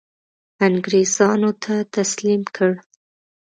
انګرېزانو 0.65 1.51
ته 1.63 1.73
تسلیم 1.95 2.41
کړ. 2.55 2.71